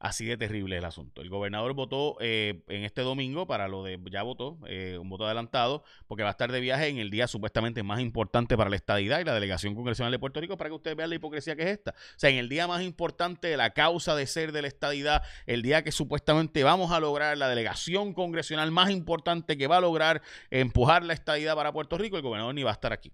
Así 0.00 0.26
de 0.26 0.36
terrible 0.36 0.76
el 0.78 0.84
asunto. 0.84 1.22
El 1.22 1.28
gobernador 1.28 1.74
votó 1.74 2.16
eh, 2.20 2.62
en 2.68 2.84
este 2.84 3.02
domingo 3.02 3.48
para 3.48 3.66
lo 3.66 3.82
de, 3.82 3.98
ya 4.12 4.22
votó, 4.22 4.58
eh, 4.68 4.96
un 4.96 5.08
voto 5.08 5.26
adelantado, 5.26 5.82
porque 6.06 6.22
va 6.22 6.28
a 6.28 6.30
estar 6.30 6.52
de 6.52 6.60
viaje 6.60 6.86
en 6.86 6.98
el 6.98 7.10
día 7.10 7.26
supuestamente 7.26 7.82
más 7.82 7.98
importante 7.98 8.56
para 8.56 8.70
la 8.70 8.76
estadidad 8.76 9.18
y 9.18 9.24
la 9.24 9.34
delegación 9.34 9.74
congresional 9.74 10.12
de 10.12 10.20
Puerto 10.20 10.40
Rico, 10.40 10.56
para 10.56 10.70
que 10.70 10.76
ustedes 10.76 10.96
vean 10.96 11.10
la 11.10 11.16
hipocresía 11.16 11.56
que 11.56 11.62
es 11.62 11.70
esta. 11.70 11.90
O 11.90 12.18
sea, 12.18 12.30
en 12.30 12.36
el 12.36 12.48
día 12.48 12.68
más 12.68 12.82
importante 12.82 13.48
de 13.48 13.56
la 13.56 13.70
causa 13.70 14.14
de 14.14 14.28
ser 14.28 14.52
de 14.52 14.62
la 14.62 14.68
estadidad, 14.68 15.22
el 15.46 15.62
día 15.62 15.82
que 15.82 15.90
supuestamente 15.90 16.62
vamos 16.62 16.92
a 16.92 17.00
lograr 17.00 17.36
la 17.36 17.48
delegación 17.48 18.14
congresional 18.14 18.70
más 18.70 18.90
importante 18.90 19.58
que 19.58 19.66
va 19.66 19.78
a 19.78 19.80
lograr 19.80 20.22
empujar 20.50 21.02
la 21.02 21.14
estadidad 21.14 21.56
para 21.56 21.72
Puerto 21.72 21.98
Rico, 21.98 22.16
el 22.16 22.22
gobernador 22.22 22.54
ni 22.54 22.62
va 22.62 22.70
a 22.70 22.74
estar 22.74 22.92
aquí. 22.92 23.12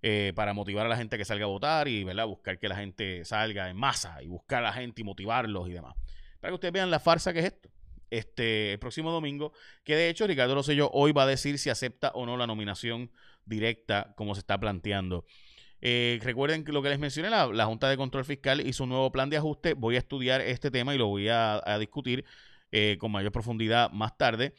Eh, 0.00 0.32
para 0.36 0.52
motivar 0.52 0.86
a 0.86 0.88
la 0.88 0.96
gente 0.96 1.18
que 1.18 1.24
salga 1.24 1.46
a 1.46 1.48
votar 1.48 1.88
y 1.88 2.04
¿verdad? 2.04 2.24
buscar 2.24 2.60
que 2.60 2.68
la 2.68 2.76
gente 2.76 3.24
salga 3.24 3.68
en 3.68 3.76
masa 3.76 4.22
y 4.22 4.28
buscar 4.28 4.60
a 4.60 4.68
la 4.68 4.72
gente 4.72 5.00
y 5.00 5.04
motivarlos 5.04 5.68
y 5.68 5.72
demás. 5.72 5.96
Para 6.40 6.52
que 6.52 6.54
ustedes 6.54 6.72
vean 6.72 6.88
la 6.90 7.00
farsa 7.00 7.32
que 7.32 7.40
es 7.40 7.46
esto. 7.46 7.68
Este, 8.10 8.72
el 8.72 8.78
próximo 8.78 9.10
domingo, 9.10 9.52
que 9.84 9.96
de 9.96 10.08
hecho 10.08 10.26
Ricardo 10.26 10.54
Rosselló 10.54 10.88
hoy 10.92 11.12
va 11.12 11.24
a 11.24 11.26
decir 11.26 11.58
si 11.58 11.68
acepta 11.68 12.10
o 12.14 12.24
no 12.24 12.36
la 12.36 12.46
nominación 12.46 13.10
directa 13.44 14.14
como 14.16 14.34
se 14.34 14.40
está 14.40 14.58
planteando. 14.58 15.26
Eh, 15.80 16.18
recuerden 16.22 16.64
que 16.64 16.72
lo 16.72 16.82
que 16.82 16.88
les 16.88 16.98
mencioné, 16.98 17.30
la, 17.30 17.66
Junta 17.66 17.88
de 17.88 17.96
Control 17.96 18.24
Fiscal 18.24 18.66
hizo 18.66 18.84
un 18.84 18.90
nuevo 18.90 19.12
plan 19.12 19.30
de 19.30 19.36
ajuste. 19.36 19.74
Voy 19.74 19.96
a 19.96 19.98
estudiar 19.98 20.40
este 20.40 20.70
tema 20.70 20.94
y 20.94 20.98
lo 20.98 21.08
voy 21.08 21.28
a, 21.28 21.60
discutir 21.78 22.24
eh, 22.72 22.96
con 22.98 23.12
mayor 23.12 23.32
profundidad 23.32 23.90
más 23.90 24.16
tarde. 24.16 24.54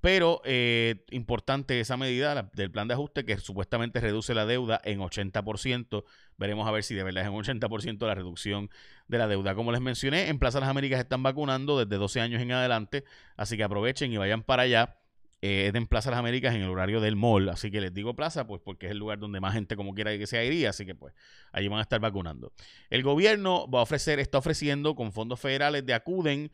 Pero 0.00 0.42
eh, 0.44 1.04
importante 1.10 1.80
esa 1.80 1.96
medida 1.96 2.50
del 2.52 2.70
plan 2.70 2.88
de 2.88 2.94
ajuste 2.94 3.24
que 3.24 3.38
supuestamente 3.38 4.00
reduce 4.00 4.34
la 4.34 4.44
deuda 4.44 4.80
en 4.84 5.00
80%. 5.00 6.04
Veremos 6.36 6.68
a 6.68 6.70
ver 6.70 6.84
si 6.84 6.94
de 6.94 7.02
verdad 7.02 7.24
es 7.24 7.28
en 7.28 7.34
80% 7.34 8.06
la 8.06 8.14
reducción 8.14 8.70
de 9.08 9.18
la 9.18 9.26
deuda. 9.26 9.54
Como 9.54 9.72
les 9.72 9.80
mencioné, 9.80 10.28
en 10.28 10.38
Plaza 10.38 10.60
Las 10.60 10.68
Américas 10.68 11.00
están 11.00 11.22
vacunando 11.22 11.82
desde 11.82 11.98
12 11.98 12.20
años 12.20 12.42
en 12.42 12.52
adelante, 12.52 13.04
así 13.36 13.56
que 13.56 13.64
aprovechen 13.64 14.12
y 14.12 14.18
vayan 14.18 14.42
para 14.42 14.64
allá. 14.64 14.98
Eh, 15.40 15.68
es 15.68 15.74
en 15.74 15.86
Plaza 15.86 16.10
Las 16.10 16.18
Américas 16.18 16.54
en 16.54 16.62
el 16.62 16.68
horario 16.68 17.00
del 17.00 17.14
mall, 17.14 17.48
así 17.48 17.70
que 17.70 17.80
les 17.80 17.94
digo 17.94 18.14
plaza, 18.14 18.46
pues 18.46 18.60
porque 18.64 18.86
es 18.86 18.92
el 18.92 18.98
lugar 18.98 19.20
donde 19.20 19.38
más 19.40 19.54
gente 19.54 19.76
como 19.76 19.94
quiera 19.94 20.16
que 20.18 20.26
sea 20.26 20.42
iría, 20.44 20.70
así 20.70 20.84
que 20.84 20.96
pues 20.96 21.14
allí 21.52 21.68
van 21.68 21.78
a 21.78 21.82
estar 21.82 22.00
vacunando. 22.00 22.52
El 22.90 23.04
gobierno 23.04 23.70
va 23.70 23.78
a 23.78 23.82
ofrecer, 23.82 24.18
está 24.18 24.38
ofreciendo 24.38 24.96
con 24.96 25.12
fondos 25.12 25.38
federales 25.38 25.86
de 25.86 25.94
Acuden 25.94 26.50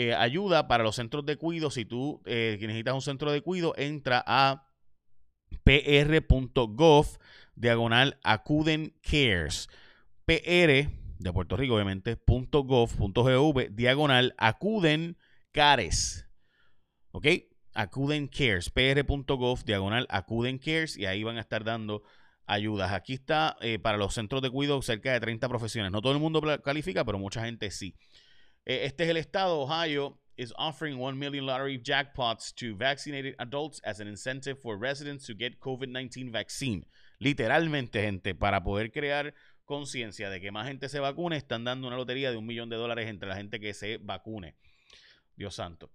eh, 0.00 0.14
ayuda 0.14 0.68
para 0.68 0.84
los 0.84 0.94
centros 0.94 1.26
de 1.26 1.36
cuido. 1.36 1.72
Si 1.72 1.84
tú 1.84 2.22
eh, 2.24 2.56
necesitas 2.60 2.94
un 2.94 3.02
centro 3.02 3.32
de 3.32 3.40
cuido, 3.40 3.74
entra 3.76 4.22
a 4.24 4.68
pr.gov 5.64 7.18
diagonal 7.56 8.20
acuden 8.22 8.94
cares. 9.02 9.68
PR 10.24 10.88
de 11.18 11.32
Puerto 11.32 11.56
Rico, 11.56 11.74
obviamente, 11.74 12.16
.gov.gov 12.24 13.70
diagonal 13.70 14.36
acuden 14.38 15.16
cares. 15.50 16.28
¿Ok? 17.10 17.26
Acuden 17.74 18.28
cares. 18.28 18.70
pr.gov 18.70 19.64
diagonal 19.64 20.06
acuden 20.10 20.58
cares 20.58 20.96
y 20.96 21.06
ahí 21.06 21.24
van 21.24 21.38
a 21.38 21.40
estar 21.40 21.64
dando 21.64 22.04
ayudas. 22.46 22.92
Aquí 22.92 23.14
está 23.14 23.56
eh, 23.62 23.80
para 23.80 23.98
los 23.98 24.14
centros 24.14 24.42
de 24.42 24.50
cuido 24.50 24.80
cerca 24.80 25.12
de 25.12 25.18
30 25.18 25.48
profesiones. 25.48 25.90
No 25.90 26.00
todo 26.00 26.12
el 26.12 26.20
mundo 26.20 26.40
califica, 26.62 27.04
pero 27.04 27.18
mucha 27.18 27.44
gente 27.44 27.72
sí. 27.72 27.96
Eh, 28.68 28.84
este 28.84 29.04
es 29.04 29.10
el 29.10 29.16
estado. 29.16 29.62
Ohio 29.62 30.18
is 30.36 30.52
offering 30.58 31.00
1 31.00 31.18
million 31.18 31.46
lottery 31.46 31.78
jackpots 31.78 32.52
to 32.54 32.76
vaccinated 32.76 33.34
adults 33.38 33.80
as 33.82 33.98
an 33.98 34.06
incentive 34.06 34.60
for 34.60 34.78
residents 34.78 35.26
to 35.26 35.34
get 35.34 35.58
COVID-19 35.58 36.30
vaccine. 36.30 36.86
Literalmente, 37.18 38.02
gente, 38.02 38.34
para 38.34 38.62
poder 38.62 38.92
crear 38.92 39.34
conciencia 39.64 40.28
de 40.28 40.40
que 40.40 40.52
más 40.52 40.68
gente 40.68 40.90
se 40.90 41.00
vacune, 41.00 41.36
están 41.36 41.64
dando 41.64 41.88
una 41.88 41.96
lotería 41.96 42.30
de 42.30 42.36
un 42.36 42.46
millón 42.46 42.68
de 42.68 42.76
dólares 42.76 43.08
entre 43.08 43.28
la 43.28 43.36
gente 43.36 43.58
que 43.58 43.72
se 43.72 43.96
vacune. 43.96 44.54
Dios 45.34 45.54
santo. 45.54 45.90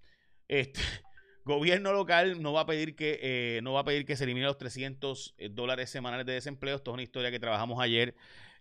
Este 0.48 0.82
gobierno 1.46 1.94
local 1.94 2.42
no 2.42 2.54
va 2.54 2.62
a 2.62 2.66
pedir 2.66 2.96
que 2.96 3.20
eh, 3.22 3.62
no 3.62 3.74
va 3.74 3.82
a 3.82 3.86
pedir 3.86 4.04
que 4.04 4.16
se 4.16 4.24
eliminen 4.24 4.48
los 4.48 4.58
300 4.58 5.36
eh, 5.38 5.50
dólares 5.50 5.92
semanales 5.92 6.26
de 6.26 6.34
desempleo. 6.34 6.78
Esto 6.78 6.90
es 6.90 6.94
una 6.94 7.04
historia 7.04 7.30
que 7.30 7.40
trabajamos 7.40 7.80
ayer 7.80 8.16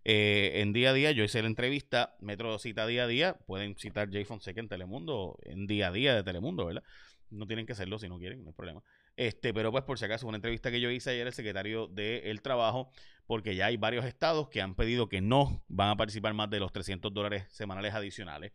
eh, 0.05 0.61
en 0.61 0.73
día 0.73 0.91
a 0.91 0.93
día, 0.93 1.13
yo 1.13 1.25
hice 1.25 1.43
la 1.43 1.49
entrevista, 1.49 2.17
Metro 2.21 2.59
cita 2.59 2.87
día 2.87 3.05
a 3.05 3.07
día, 3.07 3.35
pueden 3.47 3.77
citar 3.77 4.11
Jay 4.11 4.25
Fonseca 4.25 4.61
en 4.61 4.69
Telemundo, 4.69 5.39
en 5.45 5.67
día 5.67 5.89
a 5.89 5.93
día 5.93 6.15
de 6.15 6.23
Telemundo, 6.23 6.67
¿verdad? 6.67 6.83
No 7.31 7.47
tienen 7.47 7.67
que 7.67 7.73
hacerlo 7.73 7.99
si 7.99 8.09
no 8.09 8.19
quieren, 8.19 8.43
no 8.43 8.51
hay 8.51 8.55
problema. 8.55 8.83
Este, 9.17 9.53
pero 9.55 9.71
pues 9.71 9.85
por 9.85 9.99
si 9.99 10.05
acaso, 10.05 10.27
una 10.27 10.37
entrevista 10.37 10.71
que 10.71 10.81
yo 10.81 10.91
hice 10.91 11.11
ayer 11.11 11.27
al 11.27 11.33
secretario 11.33 11.87
del 11.87 12.43
Trabajo, 12.43 12.91
porque 13.27 13.55
ya 13.55 13.67
hay 13.67 13.77
varios 13.77 14.05
estados 14.05 14.49
que 14.49 14.61
han 14.61 14.75
pedido 14.75 15.09
que 15.09 15.21
no 15.21 15.65
van 15.69 15.91
a 15.91 15.97
participar 15.97 16.35
más 16.35 16.51
de 16.51 16.61
los 16.61 16.73
300 16.73 17.13
dólares 17.13 17.45
semanales 17.51 17.95
adicionales. 17.95 18.53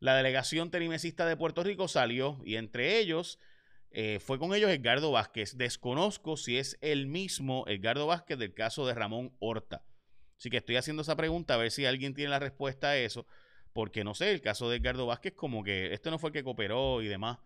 La 0.00 0.16
delegación 0.16 0.70
terimesista 0.70 1.26
de 1.26 1.36
Puerto 1.36 1.62
Rico 1.62 1.88
salió 1.88 2.40
y 2.44 2.56
entre 2.56 2.98
ellos 2.98 3.38
eh, 3.90 4.18
fue 4.20 4.38
con 4.38 4.54
ellos 4.54 4.70
Edgardo 4.70 5.10
Vázquez. 5.12 5.56
Desconozco 5.56 6.36
si 6.36 6.58
es 6.58 6.78
el 6.80 7.06
mismo 7.06 7.64
Edgardo 7.66 8.06
Vázquez 8.06 8.38
del 8.38 8.52
caso 8.52 8.86
de 8.86 8.94
Ramón 8.94 9.34
Horta. 9.38 9.82
Así 10.38 10.50
que 10.50 10.58
estoy 10.58 10.76
haciendo 10.76 11.02
esa 11.02 11.16
pregunta 11.16 11.54
a 11.54 11.56
ver 11.56 11.70
si 11.70 11.86
alguien 11.86 12.14
tiene 12.14 12.30
la 12.30 12.38
respuesta 12.38 12.88
a 12.88 12.96
eso, 12.96 13.26
porque 13.72 14.04
no 14.04 14.14
sé, 14.14 14.32
el 14.32 14.40
caso 14.40 14.68
de 14.68 14.76
Edgardo 14.76 15.06
Vázquez 15.06 15.34
como 15.34 15.62
que 15.62 15.92
este 15.92 16.10
no 16.10 16.18
fue 16.18 16.32
que 16.32 16.44
cooperó 16.44 17.02
y 17.02 17.08
demás. 17.08 17.38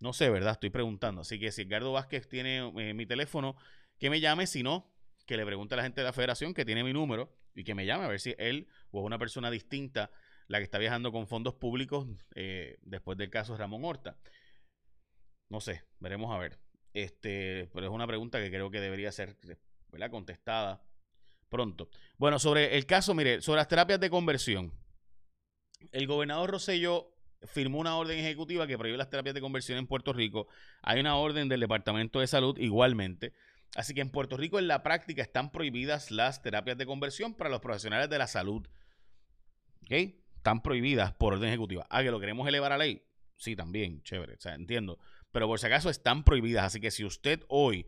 No 0.00 0.12
sé, 0.12 0.30
¿verdad? 0.30 0.52
Estoy 0.52 0.70
preguntando. 0.70 1.22
Así 1.22 1.40
que 1.40 1.50
si 1.50 1.62
Edgardo 1.62 1.92
Vázquez 1.92 2.28
tiene 2.28 2.72
eh, 2.76 2.94
mi 2.94 3.06
teléfono, 3.06 3.56
que 3.98 4.10
me 4.10 4.20
llame, 4.20 4.46
si 4.46 4.62
no, 4.62 4.94
que 5.26 5.36
le 5.36 5.44
pregunte 5.44 5.74
a 5.74 5.76
la 5.78 5.82
gente 5.82 6.00
de 6.00 6.06
la 6.06 6.12
federación 6.12 6.54
que 6.54 6.64
tiene 6.64 6.84
mi 6.84 6.92
número 6.92 7.36
y 7.54 7.64
que 7.64 7.74
me 7.74 7.84
llame 7.84 8.04
a 8.04 8.08
ver 8.08 8.20
si 8.20 8.34
él 8.38 8.68
o 8.90 9.00
es 9.00 9.04
una 9.04 9.18
persona 9.18 9.50
distinta 9.50 10.10
la 10.46 10.58
que 10.58 10.64
está 10.64 10.78
viajando 10.78 11.12
con 11.12 11.26
fondos 11.26 11.54
públicos 11.54 12.08
eh, 12.34 12.78
después 12.82 13.18
del 13.18 13.28
caso 13.28 13.52
de 13.52 13.58
Ramón 13.58 13.84
Horta. 13.84 14.16
No 15.50 15.60
sé, 15.60 15.82
veremos 16.00 16.34
a 16.34 16.38
ver. 16.38 16.58
Este, 16.94 17.68
pero 17.74 17.86
es 17.86 17.92
una 17.92 18.06
pregunta 18.06 18.40
que 18.40 18.48
creo 18.48 18.70
que 18.70 18.80
debería 18.80 19.12
ser 19.12 19.36
¿verdad? 19.90 20.10
contestada 20.10 20.82
pronto. 21.48 21.88
Bueno, 22.16 22.38
sobre 22.38 22.76
el 22.76 22.86
caso, 22.86 23.14
mire, 23.14 23.40
sobre 23.40 23.58
las 23.58 23.68
terapias 23.68 24.00
de 24.00 24.10
conversión. 24.10 24.72
El 25.92 26.06
gobernador 26.06 26.50
Rosello 26.50 27.14
firmó 27.44 27.78
una 27.78 27.96
orden 27.96 28.18
ejecutiva 28.18 28.66
que 28.66 28.76
prohíbe 28.76 28.96
las 28.96 29.10
terapias 29.10 29.34
de 29.34 29.40
conversión 29.40 29.78
en 29.78 29.86
Puerto 29.86 30.12
Rico. 30.12 30.48
Hay 30.82 31.00
una 31.00 31.16
orden 31.16 31.48
del 31.48 31.60
Departamento 31.60 32.20
de 32.20 32.26
Salud 32.26 32.58
igualmente. 32.58 33.32
Así 33.76 33.94
que 33.94 34.00
en 34.00 34.10
Puerto 34.10 34.36
Rico 34.36 34.58
en 34.58 34.66
la 34.66 34.82
práctica 34.82 35.22
están 35.22 35.50
prohibidas 35.50 36.10
las 36.10 36.42
terapias 36.42 36.78
de 36.78 36.86
conversión 36.86 37.34
para 37.34 37.50
los 37.50 37.60
profesionales 37.60 38.08
de 38.08 38.18
la 38.18 38.26
salud. 38.26 38.66
¿Ok? 39.82 39.92
Están 40.36 40.62
prohibidas 40.62 41.12
por 41.12 41.34
orden 41.34 41.48
ejecutiva. 41.48 41.86
Ah, 41.90 42.02
que 42.02 42.10
lo 42.10 42.20
queremos 42.20 42.48
elevar 42.48 42.72
a 42.72 42.78
ley. 42.78 43.02
Sí, 43.36 43.54
también, 43.54 44.02
chévere. 44.02 44.34
O 44.34 44.40
sea, 44.40 44.54
entiendo. 44.54 44.98
Pero 45.30 45.46
por 45.46 45.60
si 45.60 45.66
acaso 45.66 45.90
están 45.90 46.24
prohibidas. 46.24 46.64
Así 46.64 46.80
que 46.80 46.90
si 46.90 47.04
usted 47.04 47.44
hoy 47.48 47.86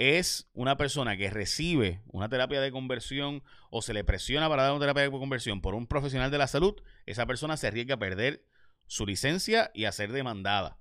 es 0.00 0.48
una 0.54 0.78
persona 0.78 1.18
que 1.18 1.28
recibe 1.28 2.00
una 2.06 2.30
terapia 2.30 2.62
de 2.62 2.72
conversión 2.72 3.42
o 3.68 3.82
se 3.82 3.92
le 3.92 4.02
presiona 4.02 4.48
para 4.48 4.62
dar 4.62 4.72
una 4.72 4.80
terapia 4.80 5.02
de 5.02 5.10
conversión 5.10 5.60
por 5.60 5.74
un 5.74 5.86
profesional 5.86 6.30
de 6.30 6.38
la 6.38 6.46
salud, 6.46 6.74
esa 7.04 7.26
persona 7.26 7.58
se 7.58 7.66
arriesga 7.66 7.96
a 7.96 7.98
perder 7.98 8.46
su 8.86 9.04
licencia 9.04 9.70
y 9.74 9.84
a 9.84 9.92
ser 9.92 10.10
demandada. 10.10 10.78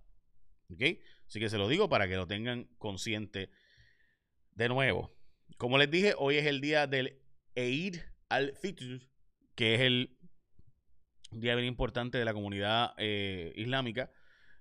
¿Ok? 0.71 0.81
Así 1.27 1.41
que 1.41 1.49
se 1.49 1.57
lo 1.57 1.67
digo 1.67 1.89
para 1.89 2.07
que 2.07 2.15
lo 2.15 2.27
tengan 2.27 2.69
consciente 2.77 3.51
de 4.51 4.69
nuevo. 4.69 5.13
Como 5.57 5.77
les 5.77 5.91
dije, 5.91 6.13
hoy 6.17 6.37
es 6.37 6.45
el 6.45 6.61
día 6.61 6.87
del 6.87 7.19
Eid 7.55 7.97
al-Fitr, 8.29 9.09
que 9.55 9.75
es 9.75 9.81
el 9.81 10.17
día 11.31 11.55
bien 11.55 11.67
importante 11.67 12.17
de 12.17 12.23
la 12.23 12.33
comunidad 12.33 12.93
eh, 12.97 13.51
islámica, 13.57 14.13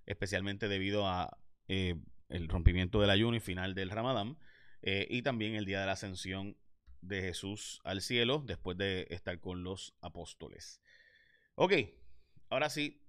especialmente 0.04 0.66
debido 0.66 1.06
a 1.06 1.38
eh, 1.68 1.94
el 2.28 2.48
rompimiento 2.48 3.00
del 3.00 3.10
ayuno 3.10 3.36
y 3.36 3.40
final 3.40 3.76
del 3.76 3.90
Ramadán. 3.90 4.36
Eh, 4.82 5.06
y 5.10 5.22
también 5.22 5.54
el 5.54 5.64
día 5.64 5.80
de 5.80 5.86
la 5.86 5.92
ascensión 5.92 6.56
de 7.00 7.20
Jesús 7.20 7.80
al 7.84 8.00
cielo 8.00 8.42
después 8.44 8.76
de 8.76 9.06
estar 9.10 9.40
con 9.40 9.62
los 9.62 9.94
apóstoles. 10.00 10.80
Ok, 11.54 11.72
ahora 12.48 12.70
sí, 12.70 13.02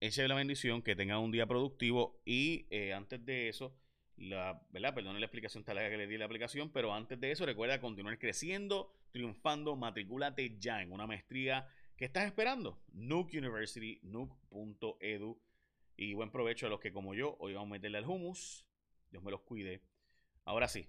eche 0.00 0.26
la 0.28 0.34
bendición, 0.34 0.82
que 0.82 0.96
tengan 0.96 1.18
un 1.18 1.30
día 1.30 1.46
productivo 1.46 2.20
y 2.24 2.66
eh, 2.70 2.92
antes 2.92 3.24
de 3.24 3.48
eso, 3.48 3.76
la, 4.16 4.62
¿verdad? 4.70 4.94
Perdón 4.94 5.18
la 5.18 5.26
explicación 5.26 5.64
tal 5.64 5.78
que 5.78 5.96
le 5.96 6.06
di 6.06 6.18
la 6.18 6.26
aplicación, 6.26 6.70
pero 6.70 6.94
antes 6.94 7.20
de 7.20 7.30
eso 7.30 7.46
recuerda 7.46 7.80
continuar 7.80 8.18
creciendo, 8.18 8.94
triunfando, 9.10 9.76
matricúlate 9.76 10.58
ya 10.58 10.82
en 10.82 10.92
una 10.92 11.06
maestría 11.06 11.68
que 11.96 12.04
estás 12.04 12.26
esperando. 12.26 12.82
Nuke 12.92 13.38
University, 13.38 14.00
nuke.edu. 14.02 15.40
Y 15.96 16.14
buen 16.14 16.30
provecho 16.30 16.66
a 16.66 16.70
los 16.70 16.80
que 16.80 16.92
como 16.92 17.14
yo 17.14 17.36
hoy 17.38 17.54
vamos 17.54 17.68
a 17.68 17.72
meterle 17.74 17.98
al 17.98 18.06
hummus. 18.06 18.66
Dios 19.10 19.22
me 19.22 19.30
los 19.30 19.42
cuide. 19.42 19.80
Ahora 20.44 20.66
sí, 20.66 20.88